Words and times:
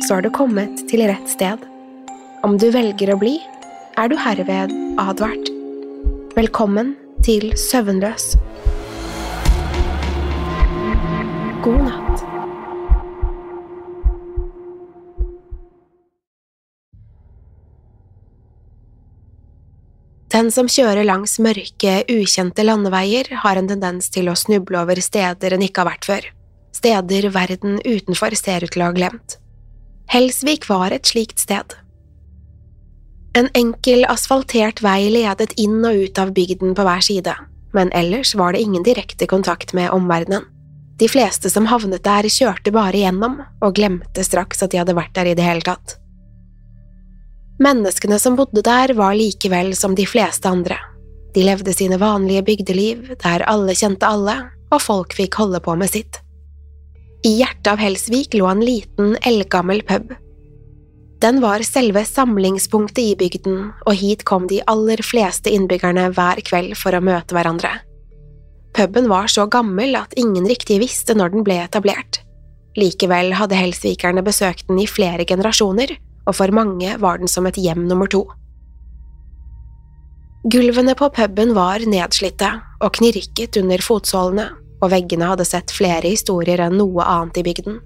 så 0.00 0.14
har 0.14 0.22
du 0.22 0.30
kommet 0.30 0.84
til 0.90 1.04
rett 1.08 1.28
sted. 1.30 1.62
Om 2.42 2.56
du 2.58 2.70
velger 2.74 3.12
å 3.14 3.18
bli, 3.20 3.36
er 4.00 4.08
du 4.10 4.16
herved 4.18 4.72
advart. 5.00 5.50
Velkommen 6.36 6.94
til 7.22 7.52
Søvnløs. 7.58 8.32
God 11.62 11.84
natt. 11.86 12.24
Den 20.32 20.48
som 20.48 20.64
kjører 20.64 21.04
langs 21.04 21.36
mørke, 21.44 21.98
ukjente 22.08 22.64
landeveier, 22.64 23.28
har 23.44 23.60
en 23.60 23.68
tendens 23.68 24.08
til 24.10 24.32
å 24.32 24.38
snuble 24.38 24.80
over 24.80 24.96
steder 25.04 25.52
en 25.52 25.66
ikke 25.68 25.84
har 25.84 25.90
vært 25.92 26.08
før, 26.08 26.32
steder 26.72 27.28
verden 27.36 27.78
utenfor 27.84 28.34
ser 28.40 28.64
ut 28.64 28.72
til 28.72 28.82
å 28.82 28.88
ha 28.88 28.96
glemt. 28.96 29.41
Helsvik 30.12 30.68
var 30.68 30.92
et 30.92 31.08
slikt 31.08 31.40
sted. 31.40 31.72
En 33.32 33.46
enkel, 33.56 34.04
asfaltert 34.04 34.82
vei 34.84 35.06
ledet 35.08 35.54
inn 35.56 35.78
og 35.88 36.02
ut 36.04 36.18
av 36.20 36.34
bygden 36.36 36.74
på 36.76 36.84
hver 36.84 37.00
side, 37.00 37.32
men 37.72 37.88
ellers 37.96 38.34
var 38.36 38.52
det 38.52 38.60
ingen 38.60 38.84
direkte 38.84 39.24
kontakt 39.30 39.72
med 39.72 39.88
omverdenen. 39.88 40.44
De 41.00 41.08
fleste 41.08 41.48
som 41.48 41.64
havnet 41.70 42.04
der, 42.04 42.28
kjørte 42.28 42.74
bare 42.76 43.00
gjennom 43.00 43.38
og 43.64 43.72
glemte 43.78 44.20
straks 44.20 44.60
at 44.60 44.74
de 44.74 44.82
hadde 44.82 44.98
vært 44.98 45.14
der 45.16 45.30
i 45.30 45.34
det 45.38 45.46
hele 45.48 45.64
tatt. 45.64 45.96
Menneskene 47.64 48.18
som 48.20 48.36
bodde 48.36 48.60
der, 48.68 48.92
var 48.92 49.16
likevel 49.16 49.72
som 49.78 49.96
de 49.96 50.04
fleste 50.04 50.44
andre. 50.44 50.76
De 51.32 51.46
levde 51.48 51.72
sine 51.72 51.96
vanlige 51.96 52.44
bygdeliv, 52.50 53.14
der 53.24 53.46
alle 53.48 53.72
kjente 53.72 54.12
alle, 54.12 54.36
og 54.68 54.84
folk 54.84 55.16
fikk 55.16 55.40
holde 55.40 55.64
på 55.64 55.72
med 55.80 55.88
sitt. 55.88 56.20
I 57.22 57.36
hjertet 57.38 57.68
av 57.70 57.78
Helsvik 57.78 58.34
lå 58.34 58.48
en 58.50 58.64
liten, 58.66 59.14
eldgammel 59.22 59.84
pub. 59.86 60.10
Den 61.22 61.38
var 61.38 61.62
selve 61.62 62.02
samlingspunktet 62.02 62.98
i 62.98 63.14
bygden, 63.14 63.68
og 63.86 63.94
hit 63.94 64.24
kom 64.26 64.48
de 64.50 64.58
aller 64.66 64.98
fleste 65.06 65.52
innbyggerne 65.54 66.08
hver 66.16 66.42
kveld 66.42 66.74
for 66.80 66.98
å 66.98 67.02
møte 67.04 67.36
hverandre. 67.36 67.76
Puben 68.74 69.06
var 69.06 69.30
så 69.30 69.46
gammel 69.46 69.94
at 69.94 70.16
ingen 70.18 70.48
riktig 70.50 70.80
visste 70.82 71.14
når 71.14 71.36
den 71.36 71.46
ble 71.46 71.60
etablert. 71.62 72.18
Likevel 72.74 73.36
hadde 73.38 73.60
helsvikerne 73.60 74.24
besøkt 74.26 74.66
den 74.66 74.80
i 74.82 74.88
flere 74.90 75.22
generasjoner, 75.28 75.94
og 76.26 76.34
for 76.34 76.50
mange 76.50 76.96
var 76.98 77.22
den 77.22 77.30
som 77.30 77.46
et 77.46 77.60
hjem 77.60 77.84
nummer 77.86 78.10
to. 78.10 78.24
Gulvene 80.50 80.96
på 80.98 81.06
puben 81.14 81.54
var 81.54 81.86
nedslitte 81.86 82.50
og 82.82 82.96
knirket 82.98 83.60
under 83.62 83.84
fotsålene, 83.84 84.48
og 84.82 84.90
veggene 84.92 85.30
hadde 85.30 85.46
sett 85.46 85.72
flere 85.74 86.10
historier 86.10 86.60
enn 86.66 86.76
noe 86.80 87.06
annet 87.06 87.40
i 87.40 87.46
bygden. 87.46 87.80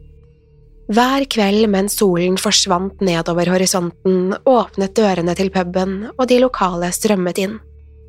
Hver 0.86 1.26
kveld 1.26 1.66
mens 1.70 1.96
solen 1.98 2.36
forsvant 2.38 3.00
nedover 3.02 3.50
horisonten, 3.50 4.36
åpnet 4.46 4.94
dørene 4.94 5.34
til 5.34 5.50
puben, 5.50 5.96
og 6.14 6.28
de 6.30 6.38
lokale 6.40 6.92
strømmet 6.94 7.42
inn. 7.42 7.58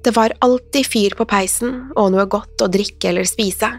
Det 0.06 0.14
var 0.16 0.36
alltid 0.46 0.86
fyr 0.86 1.18
på 1.18 1.26
peisen 1.26 1.90
og 1.98 2.14
noe 2.14 2.28
godt 2.30 2.62
å 2.62 2.70
drikke 2.72 3.10
eller 3.10 3.26
spise. 3.28 3.72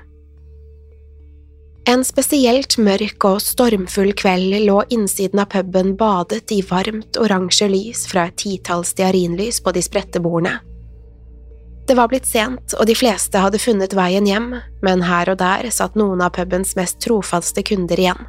En 1.89 2.03
spesielt 2.05 2.75
mørk 2.85 3.25
og 3.25 3.39
stormfull 3.41 4.11
kveld 4.19 4.59
lå 4.67 4.83
innsiden 4.93 5.41
av 5.41 5.49
puben 5.55 5.95
badet 5.97 6.51
i 6.53 6.59
varmt 6.69 7.17
oransje 7.17 7.71
lys 7.71 8.03
fra 8.11 8.27
et 8.29 8.37
titalls 8.43 8.93
stearinlys 8.93 9.63
på 9.65 9.73
de 9.73 9.85
spredte 9.87 10.21
bordene. 10.21 10.59
Det 11.89 11.95
var 11.97 12.11
blitt 12.13 12.27
sent, 12.29 12.75
og 12.77 12.85
de 12.85 12.93
fleste 12.93 13.41
hadde 13.41 13.61
funnet 13.63 13.95
veien 13.97 14.27
hjem, 14.29 14.51
men 14.85 15.05
her 15.09 15.31
og 15.33 15.39
der 15.41 15.71
satt 15.73 15.95
noen 15.97 16.21
av 16.21 16.35
pubens 16.37 16.75
mest 16.77 16.99
trofaste 17.01 17.65
kunder 17.65 17.97
igjen. 17.97 18.27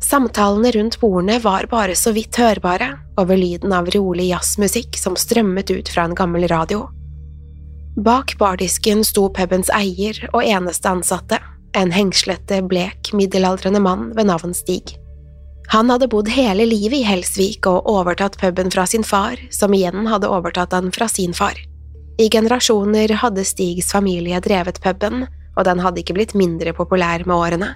Samtalene 0.00 0.70
rundt 0.72 0.96
bordene 1.00 1.36
var 1.44 1.68
bare 1.68 1.96
så 1.96 2.14
vidt 2.16 2.36
hørbare 2.40 2.94
over 3.20 3.36
lyden 3.36 3.74
av 3.76 3.90
rolig 3.92 4.30
jazzmusikk 4.30 4.96
som 4.96 5.16
strømmet 5.20 5.72
ut 5.72 5.92
fra 5.92 6.06
en 6.08 6.16
gammel 6.16 6.48
radio. 6.48 6.86
Bak 7.96 8.38
bardisken 8.40 9.04
sto 9.04 9.28
pubens 9.36 9.68
eier 9.76 10.16
og 10.32 10.40
eneste 10.44 10.88
ansatte, 10.88 11.42
en 11.76 11.92
hengslete, 11.92 12.62
blek, 12.64 13.12
middelaldrende 13.12 13.84
mann 13.84 14.10
ved 14.16 14.30
navn 14.32 14.56
Stig. 14.56 14.96
Han 15.72 15.90
hadde 15.92 16.08
bodd 16.08 16.28
hele 16.32 16.64
livet 16.64 17.02
i 17.02 17.04
Helsvik 17.04 17.68
og 17.68 17.88
overtatt 17.90 18.40
puben 18.40 18.72
fra 18.72 18.88
sin 18.88 19.04
far, 19.04 19.40
som 19.52 19.74
igjen 19.76 20.06
hadde 20.08 20.30
overtatt 20.32 20.72
den 20.72 20.92
fra 20.94 21.08
sin 21.10 21.36
far. 21.36 21.58
I 22.16 22.28
generasjoner 22.32 23.12
hadde 23.20 23.44
Stigs 23.44 23.90
familie 23.92 24.40
drevet 24.40 24.80
puben, 24.82 25.26
og 25.56 25.64
den 25.68 25.80
hadde 25.84 26.00
ikke 26.00 26.16
blitt 26.16 26.34
mindre 26.36 26.72
populær 26.76 27.24
med 27.26 27.36
årene. 27.36 27.68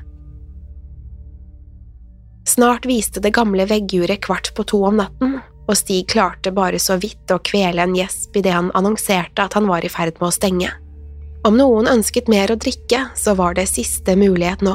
Snart 2.48 2.86
viste 2.88 3.20
det 3.20 3.34
gamle 3.36 3.66
vegguret 3.68 4.22
kvart 4.24 4.52
på 4.56 4.64
to 4.72 4.80
om 4.88 4.96
natten, 5.00 5.38
og 5.68 5.76
Stig 5.78 6.08
klarte 6.10 6.50
bare 6.50 6.80
så 6.82 6.96
vidt 6.98 7.30
å 7.30 7.38
kvele 7.46 7.84
en 7.84 7.94
gjesp 7.94 8.40
idet 8.40 8.56
han 8.56 8.72
annonserte 8.74 9.44
at 9.44 9.54
han 9.54 9.68
var 9.70 9.84
i 9.84 9.92
ferd 9.92 10.16
med 10.18 10.30
å 10.30 10.34
stenge. 10.34 10.70
Om 11.46 11.56
noen 11.56 11.88
ønsket 11.88 12.28
mer 12.28 12.50
å 12.52 12.58
drikke, 12.60 13.06
så 13.16 13.36
var 13.38 13.54
det 13.56 13.68
siste 13.70 14.16
mulighet 14.18 14.64
nå. 14.66 14.74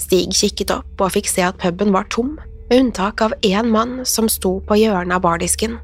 Stig 0.00 0.32
kikket 0.34 0.72
opp 0.74 1.02
og 1.02 1.12
fikk 1.14 1.28
se 1.30 1.44
at 1.46 1.58
puben 1.60 1.92
var 1.94 2.08
tom, 2.12 2.36
med 2.70 2.80
unntak 2.80 3.22
av 3.22 3.34
én 3.46 3.68
mann 3.70 4.00
som 4.08 4.30
sto 4.30 4.56
på 4.66 4.78
hjørnet 4.80 5.18
av 5.18 5.22
bardisken. 5.26 5.76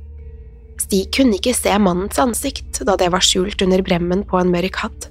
Stig 0.83 1.13
kunne 1.15 1.39
ikke 1.39 1.55
se 1.55 1.73
mannens 1.79 2.19
ansikt, 2.19 2.81
da 2.83 2.97
det 2.99 3.13
var 3.15 3.23
skjult 3.23 3.63
under 3.63 3.83
bremmen 3.87 4.25
på 4.27 4.41
en 4.41 4.51
mørk 4.51 4.81
hatt. 4.83 5.09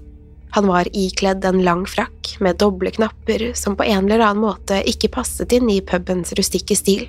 Han 0.52 0.68
var 0.68 0.90
ikledd 0.92 1.46
en 1.48 1.62
lang 1.64 1.86
frakk 1.88 2.34
med 2.44 2.60
doble 2.60 2.92
knapper 2.92 3.54
som 3.56 3.78
på 3.80 3.88
en 3.88 4.10
eller 4.10 4.26
annen 4.26 4.44
måte 4.44 4.82
ikke 4.84 5.14
passet 5.16 5.54
inn 5.56 5.70
i 5.72 5.80
pubens 5.80 6.34
rustikke 6.36 6.76
stil. 6.76 7.06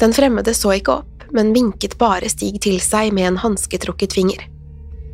Den 0.00 0.16
fremmede 0.16 0.54
så 0.56 0.72
ikke 0.78 1.02
opp, 1.02 1.26
men 1.36 1.52
vinket 1.52 1.98
bare 2.00 2.30
Stig 2.32 2.62
til 2.64 2.80
seg 2.80 3.12
med 3.12 3.28
en 3.28 3.40
hansketrukket 3.42 4.16
finger. 4.16 4.46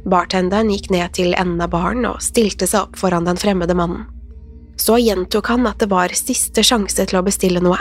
Bartenderen 0.07 0.71
gikk 0.71 0.93
ned 0.95 1.17
til 1.19 1.35
enden 1.35 1.65
av 1.65 1.73
baren 1.75 2.07
og 2.07 2.23
stilte 2.23 2.69
seg 2.71 2.87
opp 2.87 3.01
foran 3.01 3.27
den 3.27 3.41
fremmede 3.43 3.75
mannen. 3.75 4.07
Så 4.79 5.01
gjentok 5.03 5.51
han 5.51 5.67
at 5.67 5.81
det 5.83 5.91
var 5.91 6.15
siste 6.15 6.63
sjanse 6.63 7.09
til 7.09 7.19
å 7.19 7.27
bestille 7.27 7.63
noe. 7.65 7.81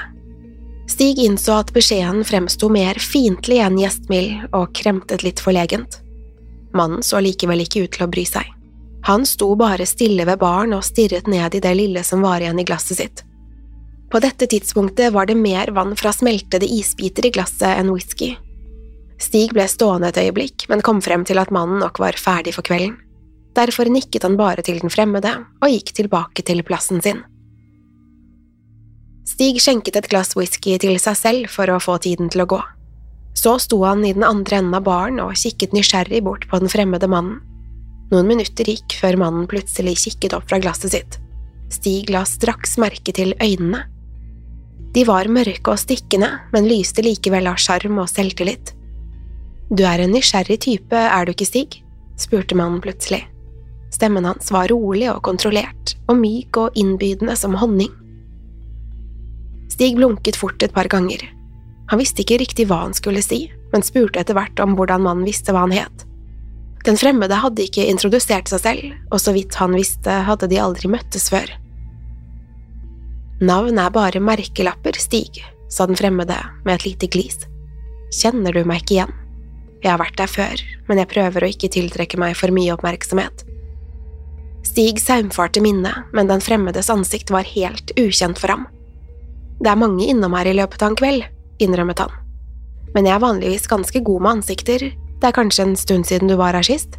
Stig 0.87 1.19
innså 1.19 1.57
at 1.59 1.71
beskjeden 1.73 2.21
fremsto 2.27 2.69
mer 2.69 2.99
fiendtlig 3.01 3.57
enn 3.65 3.79
gjestmild 3.81 4.51
og 4.53 4.73
kremtet 4.77 5.25
litt 5.25 5.41
forlegent. 5.41 5.99
Mannen 6.75 7.01
så 7.03 7.21
likevel 7.23 7.63
ikke 7.63 7.85
ut 7.85 7.95
til 7.95 8.05
å 8.05 8.11
bry 8.11 8.25
seg. 8.29 8.45
Han 9.05 9.25
sto 9.25 9.51
bare 9.57 9.85
stille 9.85 10.25
ved 10.25 10.41
baren 10.41 10.73
og 10.77 10.85
stirret 10.85 11.27
ned 11.29 11.57
i 11.57 11.61
det 11.61 11.73
lille 11.77 12.01
som 12.05 12.23
var 12.25 12.41
igjen 12.41 12.59
i 12.61 12.65
glasset 12.67 12.99
sitt. 13.01 13.23
På 14.09 14.21
dette 14.21 14.47
tidspunktet 14.49 15.13
var 15.13 15.29
det 15.29 15.37
mer 15.37 15.71
vann 15.73 15.95
fra 15.97 16.13
smeltede 16.13 16.69
isbiter 16.69 17.25
i 17.25 17.33
glasset 17.33 17.71
enn 17.73 17.91
whisky. 17.93 18.35
Stig 19.21 19.53
ble 19.55 19.65
stående 19.71 20.11
et 20.11 20.19
øyeblikk, 20.21 20.67
men 20.69 20.83
kom 20.85 21.01
frem 21.01 21.25
til 21.25 21.39
at 21.41 21.53
mannen 21.53 21.81
nok 21.81 22.01
var 22.03 22.17
ferdig 22.19 22.53
for 22.57 22.67
kvelden. 22.67 22.97
Derfor 23.55 23.87
nikket 23.87 24.25
han 24.27 24.35
bare 24.35 24.65
til 24.65 24.81
den 24.81 24.91
fremmede 24.91 25.31
og 25.63 25.71
gikk 25.71 25.93
tilbake 25.95 26.43
til 26.45 26.61
plassen 26.67 27.01
sin. 27.01 27.23
Stig 29.25 29.57
skjenket 29.61 29.97
et 29.97 30.07
glass 30.11 30.35
whisky 30.37 30.75
til 30.81 30.99
seg 31.01 31.17
selv 31.17 31.49
for 31.49 31.71
å 31.71 31.81
få 31.81 31.97
tiden 32.03 32.29
til 32.29 32.43
å 32.43 32.49
gå. 32.49 32.61
Så 33.35 33.57
sto 33.59 33.81
han 33.83 34.05
i 34.05 34.13
den 34.15 34.23
andre 34.23 34.61
enden 34.61 34.77
av 34.77 34.85
baren 34.85 35.19
og 35.23 35.33
kikket 35.39 35.73
nysgjerrig 35.75 36.21
bort 36.23 36.45
på 36.49 36.59
den 36.61 36.71
fremmede 36.71 37.09
mannen. 37.11 37.41
Noen 38.13 38.29
minutter 38.29 38.69
gikk 38.69 38.95
før 39.01 39.17
mannen 39.19 39.49
plutselig 39.49 39.97
kikket 40.03 40.37
opp 40.37 40.45
fra 40.49 40.61
glasset 40.61 40.93
sitt. 40.93 41.17
Stig 41.73 42.13
la 42.13 42.21
straks 42.29 42.77
merke 42.81 43.13
til 43.17 43.33
øynene. 43.41 43.81
De 44.95 45.03
var 45.09 45.27
mørke 45.27 45.73
og 45.73 45.81
stikkende, 45.81 46.29
men 46.53 46.69
lyste 46.69 47.03
likevel 47.03 47.49
av 47.49 47.57
sjarm 47.59 47.97
og 47.99 48.07
selvtillit. 48.07 48.71
Du 49.73 49.81
er 49.89 50.05
en 50.05 50.13
nysgjerrig 50.13 50.61
type, 50.63 50.95
er 50.95 51.25
du 51.25 51.33
ikke, 51.33 51.49
Stig? 51.49 51.81
spurte 52.21 52.55
mannen 52.55 52.79
plutselig. 52.79 53.25
Stemmen 53.91 54.27
hans 54.27 54.53
var 54.53 54.69
rolig 54.71 55.09
og 55.11 55.23
kontrollert, 55.25 55.97
og 56.07 56.21
myk 56.21 56.61
og 56.61 56.77
innbydende 56.79 57.35
som 57.35 57.57
honning. 57.59 57.91
Stig 59.75 59.97
blunket 59.97 60.37
fort 60.39 60.63
et 60.63 60.71
par 60.71 60.87
ganger. 60.87 61.19
Han 61.91 61.99
visste 61.99 62.23
ikke 62.23 62.39
riktig 62.39 62.69
hva 62.69 62.85
han 62.85 62.93
skulle 62.95 63.19
si, 63.19 63.49
men 63.73 63.83
spurte 63.83 64.21
etter 64.21 64.37
hvert 64.37 64.59
om 64.63 64.77
hvordan 64.77 65.03
mannen 65.03 65.27
visste 65.27 65.51
hva 65.51 65.65
han 65.65 65.75
het. 65.75 66.05
Den 66.87 66.95
fremmede 67.01 67.35
hadde 67.41 67.65
ikke 67.65 67.83
introdusert 67.89 68.47
seg 68.47 68.61
selv, 68.61 68.93
og 69.11 69.19
så 69.19 69.33
vidt 69.35 69.57
han 69.59 69.75
visste, 69.75 70.21
hadde 70.29 70.47
de 70.47 70.61
aldri 70.63 70.87
møttes 70.93 71.27
før. 71.33 71.49
Navn 73.43 73.81
er 73.81 73.91
bare 73.91 74.21
merkelapper, 74.23 74.95
Stig, 75.01 75.41
sa 75.67 75.89
den 75.89 75.99
fremmede 75.99 76.37
med 76.63 76.77
et 76.77 76.85
lite 76.87 77.09
glis. 77.11 77.43
Kjenner 78.15 78.55
du 78.55 78.61
meg 78.63 78.85
ikke 78.85 78.95
igjen? 78.95 79.11
Jeg 79.83 79.91
har 79.91 79.99
vært 79.99 80.21
der 80.21 80.31
før, 80.31 80.63
men 80.87 81.01
jeg 81.01 81.11
prøver 81.11 81.43
å 81.43 81.49
ikke 81.51 81.71
tiltrekke 81.73 82.21
meg 82.21 82.37
for 82.39 82.53
mye 82.55 82.77
oppmerksomhet. 82.77 83.43
Stig 84.65 85.03
saumfarte 85.03 85.59
minnet, 85.61 86.07
men 86.15 86.31
den 86.31 86.41
fremmedes 86.41 86.87
ansikt 86.93 87.33
var 87.33 87.43
helt 87.49 87.91
ukjent 87.99 88.39
for 88.39 88.55
ham. 88.55 88.65
Det 89.59 89.71
er 89.71 89.79
mange 89.79 90.05
innom 90.09 90.35
her 90.35 90.49
i 90.49 90.55
løpet 90.57 90.83
av 90.83 90.91
en 90.91 90.99
kveld, 90.99 91.25
innrømmet 91.63 92.03
han. 92.03 92.13
Men 92.95 93.07
jeg 93.07 93.15
er 93.15 93.23
vanligvis 93.23 93.67
ganske 93.71 94.01
god 94.07 94.23
med 94.23 94.31
ansikter, 94.39 94.89
det 94.91 95.27
er 95.29 95.35
kanskje 95.35 95.65
en 95.65 95.77
stund 95.79 96.07
siden 96.07 96.31
du 96.31 96.35
var 96.39 96.55
her 96.57 96.65
sist? 96.65 96.97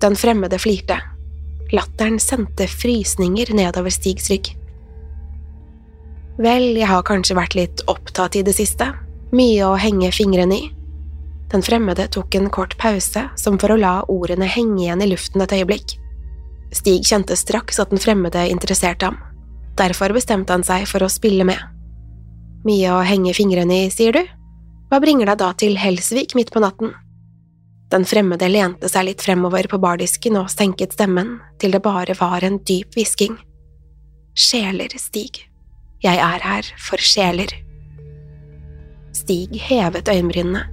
Den 0.00 0.16
fremmede 0.16 0.58
flirte. 0.58 0.98
Latteren 1.72 2.18
sendte 2.20 2.66
frysninger 2.68 3.52
nedover 3.56 3.92
Stigs 3.92 4.30
rygg. 4.32 4.50
Vel, 6.40 6.72
jeg 6.74 6.88
har 6.90 7.04
kanskje 7.06 7.36
vært 7.38 7.54
litt 7.54 7.84
opptatt 7.88 8.36
i 8.36 8.42
det 8.42 8.56
siste, 8.56 8.88
mye 9.34 9.68
å 9.68 9.76
henge 9.78 10.10
fingrene 10.12 10.58
i. 10.58 10.70
Den 11.52 11.62
fremmede 11.62 12.08
tok 12.10 12.34
en 12.34 12.50
kort 12.50 12.74
pause, 12.80 13.28
som 13.38 13.60
for 13.62 13.70
å 13.70 13.78
la 13.78 13.94
ordene 14.10 14.48
henge 14.50 14.80
igjen 14.82 15.04
i 15.04 15.10
luften 15.12 15.44
et 15.44 15.54
øyeblikk. 15.54 15.94
Stig 16.74 17.06
kjente 17.06 17.36
straks 17.38 17.78
at 17.78 17.92
den 17.94 18.02
fremmede 18.02 18.48
interesserte 18.50 19.12
ham. 19.12 19.20
Derfor 19.78 20.14
bestemte 20.14 20.54
han 20.54 20.64
seg 20.66 20.86
for 20.90 21.02
å 21.04 21.10
spille 21.10 21.46
med. 21.46 21.58
Mye 22.64 22.92
å 22.94 23.02
henge 23.04 23.34
fingrene 23.36 23.84
i, 23.84 23.88
sier 23.92 24.14
du? 24.14 24.22
Hva 24.88 25.00
bringer 25.02 25.28
deg 25.32 25.40
da 25.40 25.50
til 25.58 25.78
Helsvik 25.80 26.36
midt 26.38 26.52
på 26.54 26.62
natten? 26.62 26.94
Den 27.92 28.06
fremmede 28.08 28.48
lente 28.48 28.88
seg 28.90 29.08
litt 29.08 29.22
fremover 29.22 29.68
på 29.70 29.78
bardisken 29.82 30.38
og 30.40 30.52
senket 30.52 30.94
stemmen 30.96 31.36
til 31.62 31.74
det 31.74 31.82
bare 31.84 32.16
var 32.18 32.46
en 32.46 32.60
dyp 32.66 32.96
hvisking. 32.96 33.36
Sjeler, 34.34 34.94
Stig. 34.98 35.44
Jeg 36.02 36.20
er 36.20 36.42
her 36.44 36.70
for 36.80 37.00
sjeler. 37.00 37.52
Stig 39.14 39.54
hevet 39.68 40.08
øyenbrynene. 40.10 40.64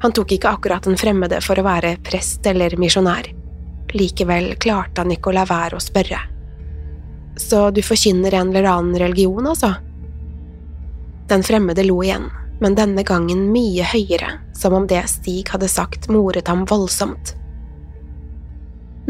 Han 0.00 0.12
tok 0.16 0.32
ikke 0.36 0.52
akkurat 0.52 0.84
den 0.86 0.98
fremmede 1.00 1.40
for 1.44 1.60
å 1.60 1.64
være 1.66 1.96
prest 2.04 2.46
eller 2.48 2.76
misjonær. 2.80 3.28
Likevel 3.96 4.54
klarte 4.60 5.02
han 5.02 5.12
ikke 5.12 5.32
å 5.32 5.36
la 5.36 5.46
være 5.48 5.76
å 5.76 5.82
spørre. 5.82 6.20
Så 7.40 7.70
du 7.72 7.80
forkynner 7.82 8.34
en 8.36 8.52
eller 8.52 8.68
annen 8.68 8.98
religion, 9.00 9.46
altså? 9.46 9.72
Den 11.30 11.44
fremmede 11.46 11.86
lo 11.86 12.02
igjen, 12.04 12.28
men 12.60 12.76
denne 12.76 13.04
gangen 13.06 13.46
mye 13.54 13.86
høyere, 13.86 14.34
som 14.52 14.76
om 14.76 14.86
det 14.90 15.06
Stig 15.08 15.48
hadde 15.48 15.70
sagt 15.72 16.10
moret 16.12 16.50
ham 16.52 16.66
voldsomt. 16.68 17.34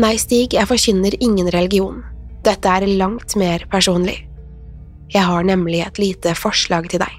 Nei, 0.00 0.14
Stig, 0.22 0.54
jeg 0.54 0.68
forkynner 0.70 1.16
ingen 1.18 1.50
religion. 1.50 2.04
Dette 2.46 2.70
er 2.70 2.86
langt 3.00 3.34
mer 3.40 3.66
personlig. 3.72 4.20
Jeg 5.10 5.26
har 5.26 5.44
nemlig 5.44 5.82
et 5.82 5.98
lite 5.98 6.36
forslag 6.38 6.86
til 6.92 7.02
deg. 7.02 7.16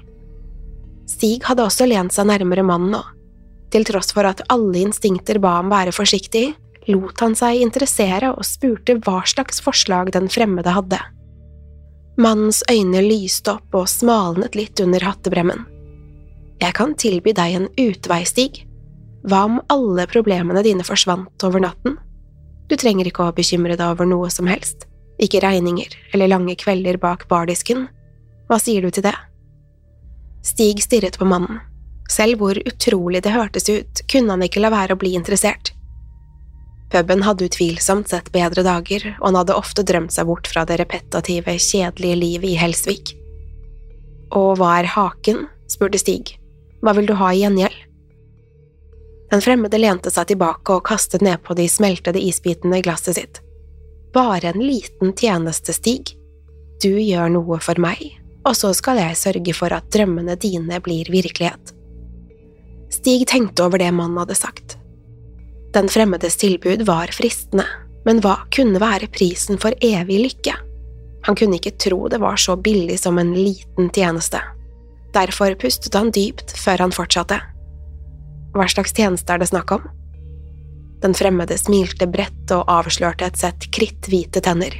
Stig 1.12 1.42
hadde 1.44 1.66
også 1.66 1.86
lent 1.90 2.14
seg 2.14 2.30
nærmere 2.30 2.64
mannen 2.64 2.96
nå. 2.96 3.02
Til 3.72 3.84
tross 3.88 4.14
for 4.16 4.26
at 4.28 4.40
alle 4.52 4.80
instinkter 4.86 5.38
ba 5.42 5.58
ham 5.58 5.68
være 5.72 5.92
forsiktig, 5.92 6.54
lot 6.90 7.20
han 7.22 7.34
seg 7.38 7.62
interessere 7.62 8.32
og 8.34 8.46
spurte 8.46 8.96
hva 9.04 9.20
slags 9.28 9.62
forslag 9.62 10.12
den 10.14 10.28
fremmede 10.32 10.74
hadde. 10.74 10.98
Mannens 12.20 12.60
øyne 12.70 13.00
lyste 13.04 13.54
opp 13.54 13.74
og 13.76 13.88
smalnet 13.88 14.56
litt 14.58 14.80
under 14.84 15.04
hattebremmen. 15.06 15.64
Jeg 16.62 16.76
kan 16.76 16.92
tilby 16.94 17.32
deg 17.34 17.56
en 17.56 17.68
utvei, 17.80 18.22
Stig. 18.28 18.62
Hva 19.26 19.44
om 19.48 19.60
alle 19.72 20.06
problemene 20.10 20.62
dine 20.66 20.84
forsvant 20.86 21.46
over 21.46 21.62
natten? 21.62 21.96
Du 22.68 22.76
trenger 22.78 23.08
ikke 23.08 23.26
å 23.26 23.34
bekymre 23.34 23.76
deg 23.78 23.94
over 23.94 24.06
noe 24.08 24.30
som 24.30 24.48
helst, 24.50 24.86
ikke 25.22 25.42
regninger 25.42 25.94
eller 26.14 26.30
lange 26.30 26.54
kvelder 26.58 26.98
bak 27.02 27.26
bardisken. 27.30 27.86
Hva 28.50 28.58
sier 28.62 28.82
du 28.82 28.90
til 28.90 29.06
det? 29.06 29.14
Stig 30.42 30.82
stirret 30.82 31.18
på 31.18 31.28
mannen. 31.28 31.60
Selv 32.10 32.42
hvor 32.42 32.58
utrolig 32.58 33.22
det 33.24 33.32
hørtes 33.32 33.68
ut, 33.70 34.02
kunne 34.10 34.34
han 34.34 34.42
ikke 34.44 34.60
la 34.60 34.72
være 34.74 34.96
å 34.96 35.00
bli 35.00 35.14
interessert. 35.16 35.72
Puben 36.92 37.22
hadde 37.24 37.46
utvilsomt 37.48 38.10
sett 38.12 38.28
bedre 38.34 38.64
dager, 38.66 39.06
og 39.20 39.30
han 39.30 39.38
hadde 39.40 39.56
ofte 39.56 39.84
drømt 39.88 40.12
seg 40.12 40.28
bort 40.28 40.48
fra 40.50 40.66
det 40.68 40.76
repetative, 40.82 41.54
kjedelige 41.56 42.18
livet 42.20 42.50
i 42.50 42.58
Helsvik. 42.60 43.14
Og 44.36 44.58
hva 44.60 44.74
er 44.82 44.90
haken? 44.92 45.46
spurte 45.72 46.00
Stig. 46.00 46.34
Hva 46.84 46.92
vil 46.98 47.08
du 47.08 47.14
ha 47.16 47.30
i 47.32 47.40
gjengjeld? 47.40 47.78
Den 49.32 49.40
fremmede 49.40 49.80
lente 49.80 50.12
seg 50.12 50.28
tilbake 50.28 50.74
og 50.76 50.84
kastet 50.84 51.24
nedpå 51.24 51.56
de 51.56 51.64
smeltede 51.72 52.20
isbitene 52.20 52.82
i 52.82 52.84
glasset 52.84 53.16
sitt. 53.16 53.40
Bare 54.12 54.52
en 54.52 54.60
liten 54.60 55.14
tjeneste, 55.16 55.72
Stig. 55.72 56.12
Du 56.84 56.90
gjør 56.92 57.32
noe 57.32 57.56
for 57.64 57.80
meg, 57.80 58.02
og 58.44 58.52
så 58.58 58.74
skal 58.76 59.00
jeg 59.00 59.16
sørge 59.16 59.56
for 59.56 59.72
at 59.72 59.88
drømmene 59.94 60.36
dine 60.36 60.82
blir 60.84 61.08
virkelighet. 61.08 61.72
Stig 62.92 63.24
tenkte 63.32 63.64
over 63.64 63.80
det 63.80 63.88
mannen 63.96 64.20
hadde 64.20 64.36
sagt. 64.36 64.76
Den 65.72 65.88
fremmedes 65.88 66.36
tilbud 66.36 66.84
var 66.86 67.12
fristende, 67.16 67.64
men 68.04 68.20
hva 68.20 68.42
kunne 68.52 68.80
være 68.82 69.08
prisen 69.12 69.60
for 69.60 69.72
evig 69.80 70.18
lykke? 70.20 70.56
Han 71.22 71.38
kunne 71.38 71.56
ikke 71.56 71.76
tro 71.80 72.08
det 72.10 72.20
var 72.20 72.36
så 72.40 72.56
billig 72.58 72.98
som 73.00 73.18
en 73.18 73.32
liten 73.36 73.88
tjeneste. 73.94 74.42
Derfor 75.14 75.54
pustet 75.60 75.94
han 75.94 76.10
dypt 76.12 76.54
før 76.58 76.86
han 76.86 76.94
fortsatte. 76.94 77.38
Hva 78.52 78.68
slags 78.68 78.92
tjeneste 78.96 79.32
er 79.32 79.40
det 79.40 79.48
snakk 79.52 79.72
om? 79.78 79.84
Den 81.02 81.16
fremmede 81.18 81.56
smilte 81.58 82.06
bredt 82.10 82.52
og 82.54 82.68
avslørte 82.70 83.26
et 83.26 83.38
sett 83.40 83.68
kritthvite 83.74 84.42
tenner. 84.44 84.74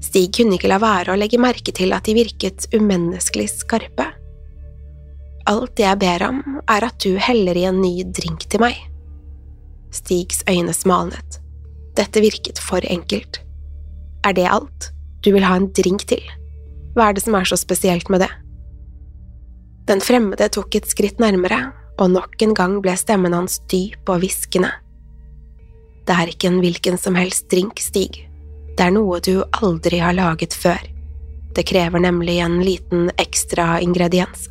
Stig 0.00 0.32
kunne 0.38 0.56
ikke 0.56 0.70
la 0.70 0.80
være 0.80 1.12
å 1.12 1.18
legge 1.20 1.38
merke 1.40 1.74
til 1.76 1.92
at 1.92 2.08
de 2.08 2.16
virket 2.16 2.70
umenneskelig 2.72 3.50
skarpe. 3.52 4.08
Alt 5.50 5.82
jeg 5.82 5.98
ber 6.00 6.24
om, 6.24 6.40
er 6.68 6.86
at 6.88 6.96
du 7.04 7.18
heller 7.20 7.58
i 7.58 7.66
en 7.68 7.80
ny 7.82 8.00
drink 8.16 8.48
til 8.48 8.64
meg. 8.64 8.78
Stigs 9.90 10.44
øyne 10.50 10.74
smalnet. 10.74 11.40
Dette 11.98 12.22
virket 12.22 12.60
for 12.62 12.84
enkelt. 12.86 13.40
Er 14.24 14.36
det 14.36 14.46
alt? 14.46 14.90
Du 15.24 15.32
vil 15.34 15.44
ha 15.44 15.56
en 15.56 15.70
drink 15.76 16.06
til? 16.08 16.22
Hva 16.94 17.08
er 17.08 17.16
det 17.16 17.24
som 17.24 17.36
er 17.36 17.48
så 17.48 17.58
spesielt 17.60 18.08
med 18.10 18.24
det? 18.24 18.30
Den 19.90 20.02
fremmede 20.04 20.48
tok 20.52 20.76
et 20.78 20.88
skritt 20.90 21.18
nærmere, 21.22 21.72
og 21.98 22.12
nok 22.14 22.40
en 22.42 22.54
gang 22.56 22.78
ble 22.84 22.94
stemmen 22.96 23.34
hans 23.34 23.58
dyp 23.70 24.08
og 24.08 24.22
hviskende. 24.22 24.70
Det 26.06 26.16
er 26.16 26.30
ikke 26.32 26.48
en 26.50 26.60
hvilken 26.62 26.96
som 26.98 27.18
helst 27.18 27.50
drink, 27.52 27.80
Stig. 27.82 28.22
Det 28.76 28.86
er 28.86 28.94
noe 28.94 29.20
du 29.20 29.42
aldri 29.60 30.00
har 30.00 30.16
laget 30.16 30.54
før. 30.56 30.80
Det 31.54 31.66
krever 31.66 32.00
nemlig 32.00 32.38
en 32.40 32.60
liten 32.64 33.10
ekstra 33.20 33.80
ingrediens. 33.82 34.46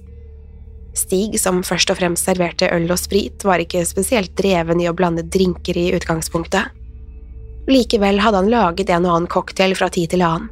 Stig, 0.98 1.40
som 1.40 1.62
først 1.64 1.92
og 1.94 2.00
fremst 2.00 2.26
serverte 2.26 2.70
øl 2.74 2.90
og 2.92 3.00
sprit, 3.00 3.44
var 3.46 3.62
ikke 3.62 3.86
spesielt 3.88 4.34
dreven 4.38 4.82
i 4.82 4.90
å 4.90 4.96
blande 4.98 5.24
drinker 5.24 5.78
i 5.78 5.92
utgangspunktet. 5.96 6.74
Likevel 7.70 8.20
hadde 8.24 8.42
han 8.42 8.50
laget 8.50 8.90
en 8.90 9.06
og 9.06 9.16
annen 9.16 9.30
cocktail 9.30 9.76
fra 9.78 9.92
tid 9.94 10.16
til 10.16 10.26
annen. 10.26 10.50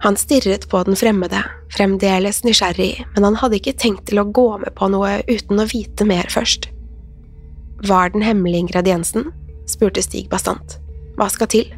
Han 0.00 0.16
stirret 0.16 0.64
på 0.68 0.80
den 0.88 0.96
fremmede, 0.96 1.42
fremdeles 1.76 2.40
nysgjerrig, 2.46 3.04
men 3.14 3.26
han 3.26 3.36
hadde 3.36 3.58
ikke 3.58 3.76
tenkt 3.76 4.06
til 4.08 4.22
å 4.22 4.28
gå 4.32 4.46
med 4.62 4.72
på 4.78 4.88
noe 4.88 5.18
uten 5.28 5.60
å 5.60 5.66
vite 5.68 6.06
mer 6.08 6.30
først. 6.32 6.70
Hva 7.84 8.06
er 8.06 8.14
den 8.14 8.24
hemmelige 8.24 8.64
ingrediensen? 8.64 9.28
spurte 9.68 10.02
Stig 10.02 10.30
bastant. 10.32 10.78
hva 11.20 11.28
skal 11.28 11.50
til? 11.52 11.68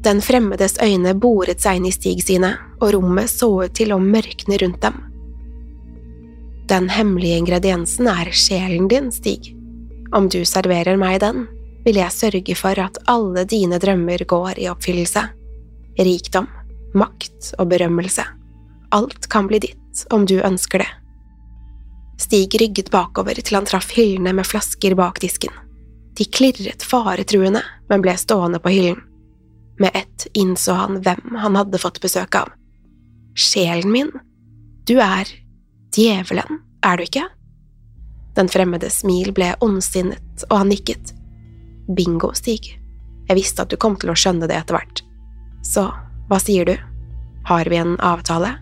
Den 0.00 0.22
fremmedes 0.24 0.78
øyne 0.80 1.12
boret 1.14 1.60
seg 1.60 1.76
inn 1.76 1.88
i 1.90 1.92
Stig 1.92 2.22
sine, 2.24 2.54
og 2.80 2.94
rommet 2.94 3.28
så 3.28 3.50
ut 3.66 3.74
til 3.76 3.92
å 3.92 4.00
mørkne 4.00 4.56
rundt 4.62 4.80
dem. 4.80 4.96
Den 6.68 6.88
hemmelige 6.92 7.36
ingrediensen 7.36 8.10
er 8.12 8.28
sjelen 8.36 8.88
din, 8.88 9.12
Stig. 9.12 9.54
Om 10.12 10.28
du 10.28 10.42
serverer 10.44 10.98
meg 11.00 11.22
den, 11.22 11.46
vil 11.84 11.96
jeg 11.96 12.12
sørge 12.12 12.56
for 12.60 12.76
at 12.82 12.98
alle 13.08 13.46
dine 13.48 13.78
drømmer 13.80 14.20
går 14.28 14.60
i 14.60 14.66
oppfyllelse. 14.68 15.22
Rikdom, 15.96 16.48
makt 16.92 17.54
og 17.56 17.70
berømmelse. 17.72 18.26
Alt 18.92 19.30
kan 19.32 19.48
bli 19.48 19.62
ditt 19.64 20.04
om 20.12 20.28
du 20.28 20.42
ønsker 20.44 20.84
det. 20.84 20.90
Stig 22.20 22.60
rygget 22.60 22.92
bakover 22.92 23.40
til 23.40 23.56
han 23.56 23.68
traff 23.68 23.94
hyllene 23.96 24.36
med 24.36 24.46
flasker 24.46 24.96
bak 24.98 25.22
disken. 25.24 25.54
De 26.20 26.28
klirret 26.28 26.84
faretruende, 26.84 27.64
men 27.88 28.04
ble 28.04 28.16
stående 28.20 28.60
på 28.60 28.76
hyllen. 28.76 29.00
Med 29.80 29.96
ett 29.96 30.26
innså 30.36 30.76
han 30.76 31.00
hvem 31.00 31.36
han 31.40 31.56
hadde 31.56 31.80
fått 31.80 32.02
besøk 32.04 32.34
av. 32.34 32.52
Sjelen 33.38 33.92
min? 33.94 34.10
Du 34.84 34.98
er 35.00 35.30
djevelen, 35.94 36.60
er 36.84 36.98
du 36.98 37.04
ikke? 37.06 37.24
Den 38.38 38.50
fremmede 38.50 38.90
smil 38.92 39.32
ble 39.34 39.54
ondsinnet, 39.64 40.44
og 40.50 40.60
han 40.62 40.70
nikket. 40.72 41.14
Bingo, 41.88 42.32
Stig. 42.36 42.76
Jeg 43.28 43.36
visste 43.36 43.64
at 43.64 43.72
du 43.72 43.76
kom 43.80 43.96
til 44.00 44.12
å 44.12 44.16
skjønne 44.16 44.48
det 44.48 44.56
etter 44.56 44.78
hvert. 44.78 45.02
Så 45.66 45.88
hva 46.28 46.38
sier 46.40 46.68
du? 46.68 46.76
Har 47.48 47.68
vi 47.68 47.80
en 47.80 47.96
avtale? 48.04 48.54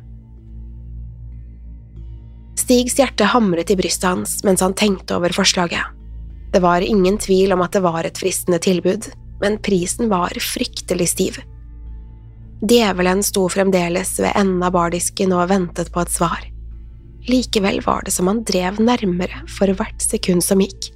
Stigs 2.57 2.97
hjerte 2.99 3.29
hamret 3.31 3.71
i 3.71 3.77
brystet 3.79 4.09
hans 4.09 4.39
mens 4.47 4.65
han 4.65 4.75
tenkte 4.75 5.19
over 5.19 5.35
forslaget. 5.35 5.93
Det 6.55 6.63
var 6.65 6.81
ingen 6.81 7.19
tvil 7.19 7.53
om 7.53 7.63
at 7.63 7.77
det 7.77 7.83
var 7.85 8.07
et 8.07 8.19
fristende 8.19 8.59
tilbud, 8.63 9.11
men 9.43 9.59
prisen 9.63 10.09
var 10.09 10.33
fryktelig 10.41 11.11
stiv. 11.13 11.41
Djevelen 12.65 13.21
sto 13.27 13.45
fremdeles 13.53 14.15
ved 14.23 14.33
enden 14.33 14.63
av 14.65 14.73
bardisken 14.73 15.35
og 15.37 15.51
ventet 15.51 15.93
på 15.93 16.01
et 16.01 16.15
svar. 16.15 16.47
Likevel 17.27 17.81
var 17.83 18.07
det 18.07 18.15
som 18.15 18.29
han 18.31 18.45
drev 18.47 18.79
nærmere 18.83 19.43
for 19.51 19.71
hvert 19.75 20.03
sekund 20.03 20.45
som 20.47 20.63
gikk. 20.63 20.93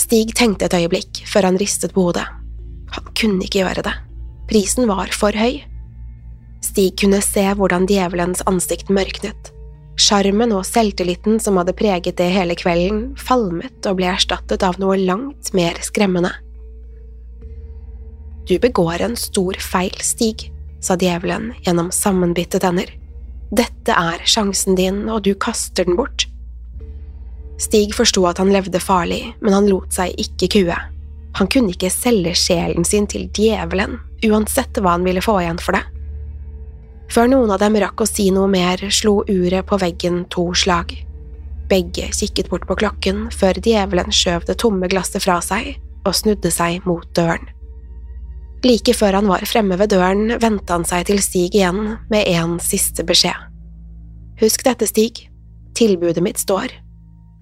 Stig 0.00 0.34
tenkte 0.36 0.66
et 0.66 0.76
øyeblikk 0.76 1.22
før 1.30 1.46
han 1.48 1.58
ristet 1.60 1.94
på 1.94 2.08
hodet. 2.08 2.26
Han 2.92 3.12
kunne 3.16 3.46
ikke 3.46 3.62
gjøre 3.62 3.84
det. 3.86 3.94
Prisen 4.50 4.88
var 4.90 5.12
for 5.14 5.36
høy. 5.38 5.62
Stig 6.62 6.96
kunne 7.00 7.22
se 7.24 7.44
hvordan 7.56 7.86
djevelens 7.90 8.42
ansikt 8.50 8.90
mørknet. 8.92 9.52
Sjarmen 10.00 10.54
og 10.56 10.64
selvtilliten 10.66 11.38
som 11.42 11.58
hadde 11.60 11.74
preget 11.76 12.16
det 12.18 12.30
hele 12.32 12.56
kvelden, 12.58 13.12
falmet 13.20 13.86
og 13.88 13.98
ble 14.00 14.08
erstattet 14.12 14.64
av 14.66 14.80
noe 14.82 14.96
langt 14.98 15.52
mer 15.54 15.78
skremmende. 15.84 16.32
Du 18.48 18.56
begår 18.58 19.04
en 19.04 19.14
stor 19.16 19.56
feil, 19.62 19.94
Stig, 20.02 20.48
sa 20.82 20.96
djevelen 20.98 21.52
gjennom 21.62 21.92
sammenbitte 21.94 22.58
tenner. 22.62 22.88
Dette 23.52 23.92
er 23.92 24.22
sjansen 24.24 24.78
din, 24.78 25.04
og 25.12 25.26
du 25.26 25.34
kaster 25.36 25.84
den 25.84 25.98
bort. 25.98 26.24
Stig 27.60 27.92
forsto 27.94 28.24
at 28.26 28.40
han 28.40 28.52
levde 28.52 28.80
farlig, 28.80 29.34
men 29.44 29.52
han 29.52 29.68
lot 29.68 29.92
seg 29.92 30.16
ikke 30.20 30.48
kue. 30.56 30.78
Han 31.36 31.50
kunne 31.52 31.74
ikke 31.74 31.92
selge 31.92 32.32
sjelen 32.36 32.86
sin 32.88 33.06
til 33.08 33.28
djevelen, 33.36 33.98
uansett 34.24 34.80
hva 34.80 34.96
han 34.96 35.04
ville 35.04 35.24
få 35.24 35.38
igjen 35.42 35.60
for 35.60 35.76
det. 35.76 35.84
Før 37.12 37.28
noen 37.28 37.52
av 37.52 37.60
dem 37.60 37.76
rakk 37.76 38.00
å 38.00 38.08
si 38.08 38.30
noe 38.32 38.48
mer, 38.48 38.80
slo 38.88 39.20
uret 39.28 39.68
på 39.68 39.76
veggen 39.80 40.22
to 40.32 40.48
slag. 40.56 40.94
Begge 41.68 42.08
kikket 42.08 42.48
bort 42.48 42.64
på 42.68 42.78
klokken 42.80 43.26
før 43.36 43.60
djevelen 43.60 44.12
skjøv 44.12 44.48
det 44.48 44.56
tomme 44.64 44.88
glasset 44.88 45.24
fra 45.24 45.42
seg 45.44 45.74
og 46.08 46.16
snudde 46.16 46.48
seg 46.52 46.88
mot 46.88 47.04
døren. 47.16 47.51
Like 48.62 48.94
før 48.94 49.18
han 49.18 49.26
var 49.30 49.42
fremme 49.48 49.74
ved 49.80 49.90
døren, 49.90 50.36
vendte 50.38 50.76
han 50.76 50.86
seg 50.86 51.08
til 51.08 51.18
Stig 51.22 51.56
igjen 51.56 51.96
med 52.12 52.28
en 52.30 52.58
siste 52.62 53.02
beskjed. 53.06 53.48
Husk 54.42 54.62
dette, 54.66 54.86
Stig. 54.86 55.24
Tilbudet 55.74 56.22
mitt 56.22 56.38
står. 56.38 56.70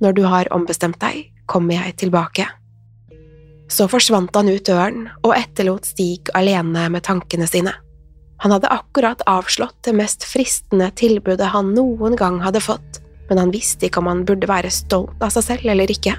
Når 0.01 0.17
du 0.17 0.23
har 0.25 0.49
ombestemt 0.55 1.01
deg, 1.03 1.29
kommer 1.51 1.77
jeg 1.77 1.99
tilbake. 2.05 2.47
Så 3.71 3.87
forsvant 3.91 4.35
han 4.35 4.49
ut 4.49 4.65
døren 4.67 5.11
og 5.21 5.35
etterlot 5.37 5.87
Stig 5.93 6.33
alene 6.35 6.89
med 6.91 7.05
tankene 7.05 7.47
sine. 7.51 7.75
Han 8.41 8.55
hadde 8.55 8.73
akkurat 8.73 9.21
avslått 9.29 9.77
det 9.85 9.93
mest 9.99 10.25
fristende 10.25 10.89
tilbudet 10.97 11.53
han 11.53 11.75
noen 11.77 12.17
gang 12.17 12.41
hadde 12.41 12.63
fått, 12.65 13.03
men 13.29 13.39
han 13.39 13.53
visste 13.53 13.87
ikke 13.87 14.01
om 14.01 14.09
han 14.09 14.25
burde 14.25 14.49
være 14.49 14.73
stolt 14.73 15.21
av 15.21 15.35
seg 15.35 15.45
selv 15.51 15.75
eller 15.75 15.93
ikke. 15.93 16.17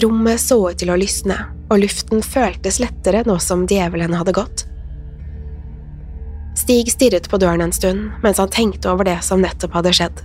Rommet 0.00 0.40
så 0.40 0.56
ut 0.70 0.80
til 0.80 0.90
å 0.90 0.96
lysne, 0.98 1.36
og 1.70 1.80
luften 1.82 2.22
føltes 2.22 2.80
lettere 2.82 3.24
nå 3.26 3.38
som 3.42 3.64
djevelen 3.68 4.14
hadde 4.16 4.34
gått. 4.36 4.66
Stig 6.58 6.92
stirret 6.92 7.26
på 7.30 7.38
døren 7.42 7.64
en 7.64 7.74
stund 7.74 8.12
mens 8.22 8.38
han 8.38 8.52
tenkte 8.52 8.92
over 8.92 9.08
det 9.08 9.18
som 9.26 9.42
nettopp 9.42 9.74
hadde 9.80 9.94
skjedd. 9.96 10.22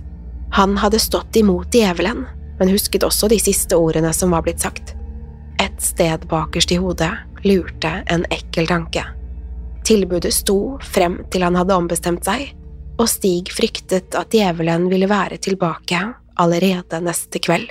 Han 0.54 0.76
hadde 0.78 0.98
stått 1.02 1.36
imot 1.36 1.74
djevelen, 1.74 2.24
men 2.58 2.72
husket 2.72 3.04
også 3.06 3.28
de 3.30 3.38
siste 3.42 3.76
ordene 3.78 4.12
som 4.14 4.34
var 4.34 4.44
blitt 4.46 4.62
sagt. 4.62 4.94
Et 5.60 5.82
sted 5.82 6.26
bakerst 6.30 6.72
i 6.72 6.78
hodet 6.80 7.12
lurte 7.44 7.92
en 8.06 8.24
ekkel 8.30 8.68
tanke. 8.70 9.04
Tilbudet 9.86 10.32
sto 10.34 10.78
frem 10.84 11.20
til 11.32 11.44
han 11.46 11.58
hadde 11.58 11.76
ombestemt 11.76 12.26
seg, 12.26 12.50
og 13.00 13.08
Stig 13.08 13.50
fryktet 13.54 14.14
at 14.18 14.32
djevelen 14.34 14.90
ville 14.90 15.08
være 15.10 15.40
tilbake 15.40 16.02
allerede 16.40 17.00
neste 17.04 17.40
kveld. 17.42 17.70